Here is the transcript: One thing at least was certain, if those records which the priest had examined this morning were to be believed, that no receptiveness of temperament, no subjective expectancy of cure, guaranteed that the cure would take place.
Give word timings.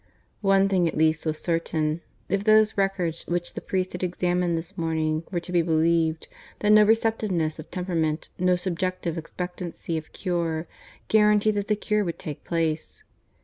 One 0.41 0.67
thing 0.67 0.87
at 0.87 0.97
least 0.97 1.27
was 1.27 1.37
certain, 1.37 2.01
if 2.27 2.43
those 2.43 2.75
records 2.75 3.21
which 3.27 3.53
the 3.53 3.61
priest 3.61 3.91
had 3.91 4.01
examined 4.01 4.57
this 4.57 4.75
morning 4.75 5.21
were 5.31 5.39
to 5.39 5.51
be 5.51 5.61
believed, 5.61 6.27
that 6.57 6.71
no 6.71 6.81
receptiveness 6.85 7.59
of 7.59 7.69
temperament, 7.69 8.29
no 8.39 8.55
subjective 8.55 9.15
expectancy 9.15 9.99
of 9.99 10.11
cure, 10.11 10.67
guaranteed 11.07 11.53
that 11.53 11.67
the 11.67 11.75
cure 11.75 12.03
would 12.03 12.17
take 12.17 12.43
place. 12.43 13.03